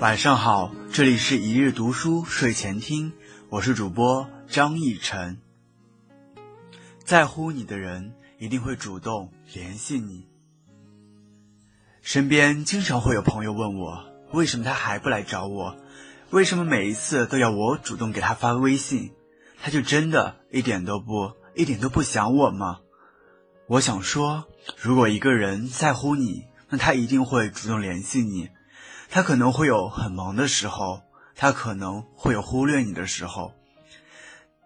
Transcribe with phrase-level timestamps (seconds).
[0.00, 3.12] 晚上好，这里是一日读书睡前听，
[3.50, 5.38] 我是主播张逸晨。
[7.04, 10.28] 在乎你的人一定会主动联系你。
[12.00, 15.76] 身边经常会有朋友问我，为什么他还不来找我？
[16.30, 19.10] 为什么每一次都要我主动给他发微信？
[19.60, 22.78] 他就真的一点都不一点都不想我吗？
[23.66, 24.46] 我想说，
[24.80, 28.48] 如果一个人在乎你，那他一定会主动联系你。
[29.10, 31.02] 他可能会有很忙的时候，
[31.34, 33.54] 他可能会有忽略你的时候，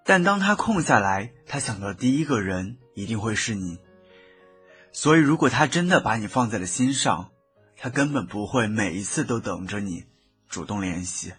[0.05, 3.79] 但当他空下来，他想到第一个人一定会是你。
[4.93, 7.31] 所以，如果他真的把你放在了心上，
[7.77, 10.05] 他根本不会每一次都等着你
[10.49, 11.33] 主动联系。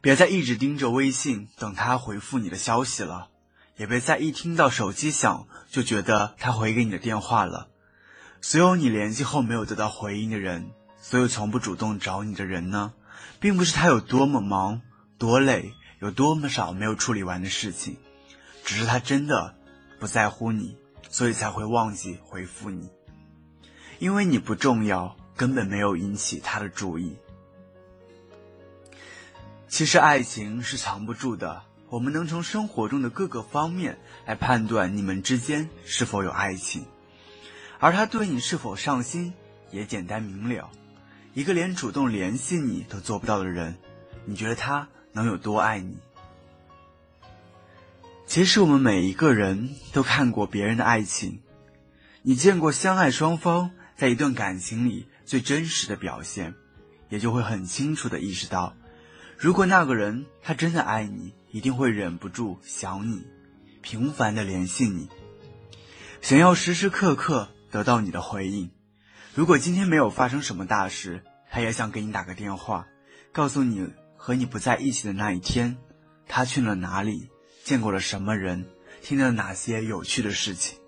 [0.00, 3.28] 别再一直盯着微信等他回复你的消息了，
[3.76, 7.68] 也别再一听到手机响就觉得他回给你的电话了。
[8.40, 12.92] 所有你联系后没有得到回应的人，所有从不主动找你的人呢，
[13.40, 14.80] 并不是他有多么忙、
[15.18, 17.96] 多累，有多么少没有处理完的事情，
[18.64, 19.54] 只是他真的
[19.98, 20.76] 不在乎你，
[21.10, 22.88] 所以才会忘记回复你。
[23.98, 27.16] 因为你不重要，根本没有引起他的注意。
[29.66, 36.86] 其实爱情是藏不住的，我们能从生活中的各个方面来判断你们之间是否有爱情。
[37.80, 39.32] 而他对你是否上心
[39.70, 40.70] 也简单明了。
[41.34, 43.76] 一个连主动联系你都做不到的人，
[44.24, 45.96] 你觉得他能有多爱你？
[48.26, 51.40] 其实我们每一个人都看过别人的爱情，
[52.22, 56.54] 你见过相爱双方在一段感情里最真实的表现，
[57.08, 58.74] 也就会很清楚的意识到，
[59.36, 63.24] 如果那个人他真的爱你，一定会忍不住想你，
[63.80, 65.08] 频繁的联系你，
[66.20, 67.48] 想要时时刻刻。
[67.70, 68.70] 得到你的回应。
[69.34, 72.86] 如果今天没有发生什么大事，他也想给你打个电话，
[73.32, 73.86] 告诉你
[74.16, 75.76] 和你不在一起的那一天，
[76.26, 77.28] 他去了哪里，
[77.64, 78.66] 见过了什么人，
[79.00, 80.78] 听了哪些有趣的事情。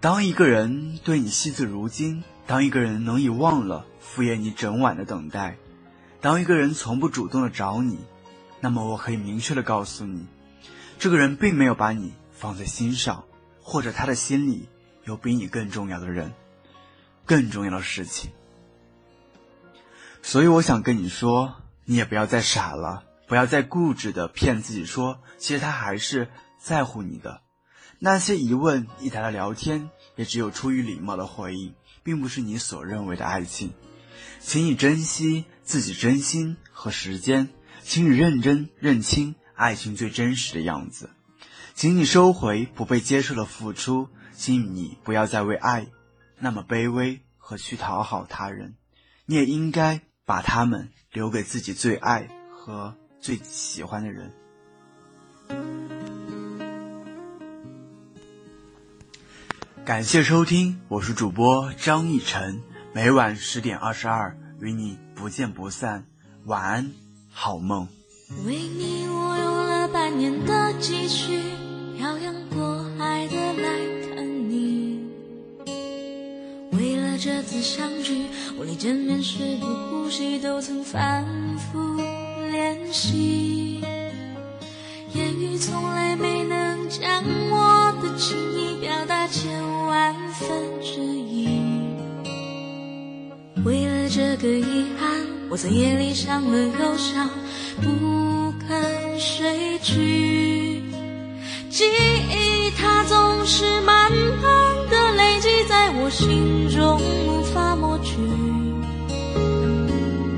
[0.00, 5.56] 当一个人对你惜字如金，当一个人能以忘了敷衍你整晚的等待，
[6.20, 7.98] 当一个人从不主动的找你，
[8.60, 10.26] 那么我可以明确的告诉你，
[10.98, 13.24] 这个人并没有把你放在心上，
[13.60, 14.68] 或者他的心里。
[15.10, 16.32] 有比你更重要的人，
[17.26, 18.30] 更重要的事情，
[20.22, 26.28] 所以我想跟你说，你也不要再傻了，不要再固执的骗自己说，其实他还是
[26.60, 27.42] 在乎你的。
[27.98, 33.72] 那些一问一答的聊天，也只有出于礼貌的回应，并不是你所认为的爱情。
[34.38, 37.48] 请你珍惜自己真心和时间，
[37.82, 41.10] 请你认真认清爱情最真实的样子，
[41.80, 44.10] 请你收回不被接受的付出。
[44.34, 45.86] 请你不要再为爱
[46.38, 48.74] 那么卑微和去讨好他人，
[49.24, 54.30] 你也应该把他们留给自己最爱和最喜欢的人。
[59.82, 62.60] 感谢收听，我是主播张逸晨，
[62.92, 66.04] 每晚十点二十二与你不见不散，
[66.44, 66.92] 晚安，
[67.30, 67.88] 好梦。
[68.44, 71.40] 为你，我用了半年的积蓄，
[72.00, 73.68] 漂洋过海的来
[74.08, 75.00] 看你，
[76.72, 77.18] 为了。
[77.18, 78.22] 这次相聚，
[78.58, 81.22] 我连见面时的呼吸都曾反
[81.58, 82.00] 复
[82.50, 83.82] 练习，
[85.12, 90.48] 言语从来没能将我的情意表达千万分
[90.80, 91.50] 之一。
[93.62, 97.28] 为了这个遗憾，我在夜里想了又想，
[97.82, 100.39] 不肯睡去。
[101.80, 104.20] 记忆它总是慢慢
[104.90, 107.00] 的累积在我心中。
[107.26, 108.18] 无法抹去。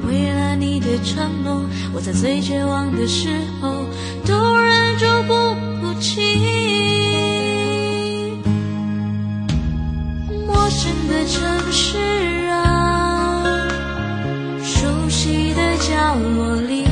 [0.07, 3.29] 为了你的承诺，我在最绝望的时
[3.61, 3.75] 候
[4.25, 5.35] 都忍住不
[5.81, 6.21] 哭泣。
[10.47, 11.99] 陌生的城市
[12.51, 13.67] 啊，
[14.63, 16.87] 熟悉的角落里，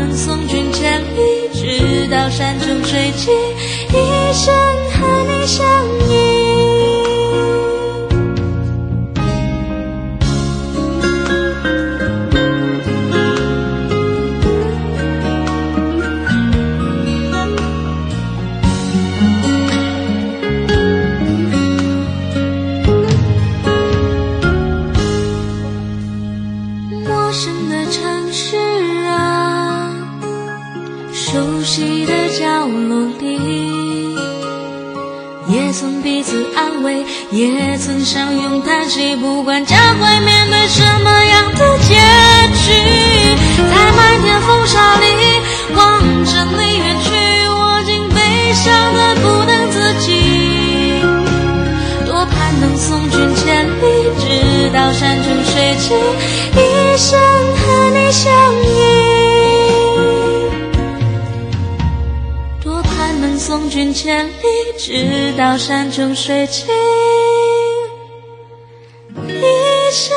[0.00, 3.34] 能送君千里，直到山穷水尽，
[3.90, 4.54] 一生
[4.88, 5.66] 和你相
[6.08, 6.49] 依。
[35.50, 41.94] 也曾彼此安慰，也曾相拥叹息，不管将会面对什么样的结
[42.54, 42.72] 局，
[43.56, 45.06] 在漫天风沙里
[45.74, 47.10] 望着你远去，
[47.48, 48.20] 我竟悲
[48.54, 50.08] 伤的不能自己。
[52.06, 53.82] 多盼能送君千里，
[54.20, 55.96] 直到山穷水尽，
[56.54, 57.18] 一生
[63.70, 64.32] 君千里，
[64.76, 66.66] 直到山穷水尽。
[69.28, 70.12] 一生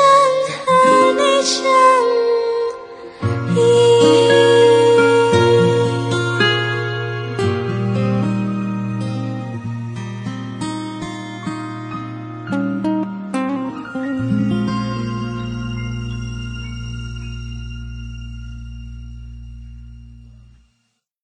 [0.66, 1.83] 和你牵。